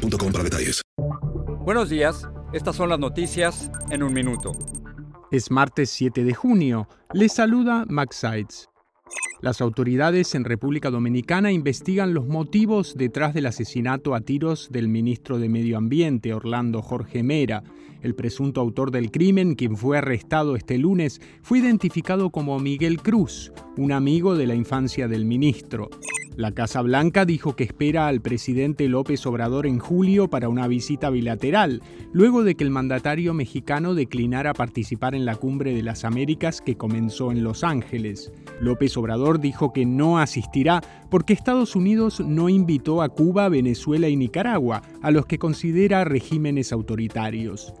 [0.00, 0.82] para detalles.
[1.64, 4.52] Buenos días, estas son las noticias en un minuto.
[5.30, 6.88] Es martes 7 de junio.
[7.12, 8.68] Les saluda Max Sides.
[9.40, 15.38] Las autoridades en República Dominicana investigan los motivos detrás del asesinato a tiros del ministro
[15.38, 17.62] de Medio Ambiente, Orlando Jorge Mera.
[18.02, 23.52] El presunto autor del crimen, quien fue arrestado este lunes, fue identificado como Miguel Cruz,
[23.76, 25.88] un amigo de la infancia del ministro.
[26.40, 31.10] La Casa Blanca dijo que espera al presidente López Obrador en julio para una visita
[31.10, 31.82] bilateral,
[32.14, 36.78] luego de que el mandatario mexicano declinara participar en la Cumbre de las Américas que
[36.78, 38.32] comenzó en Los Ángeles.
[38.58, 40.80] López Obrador dijo que no asistirá
[41.10, 46.72] porque Estados Unidos no invitó a Cuba, Venezuela y Nicaragua, a los que considera regímenes
[46.72, 47.74] autoritarios.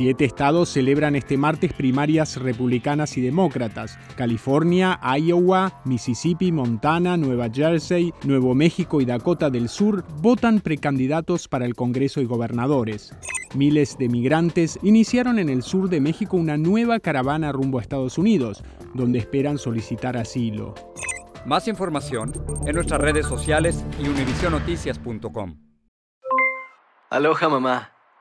[0.00, 3.98] Siete estados celebran este martes primarias republicanas y demócratas.
[4.16, 11.66] California, Iowa, Mississippi, Montana, Nueva Jersey, Nuevo México y Dakota del Sur votan precandidatos para
[11.66, 13.14] el Congreso y gobernadores.
[13.54, 18.16] Miles de migrantes iniciaron en el sur de México una nueva caravana rumbo a Estados
[18.16, 20.74] Unidos, donde esperan solicitar asilo.
[21.44, 22.32] Más información
[22.66, 25.58] en nuestras redes sociales y univisionoticias.com.
[27.10, 27.99] Aloha mamá,